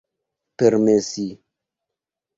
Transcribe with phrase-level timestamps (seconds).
[0.57, 1.27] permesi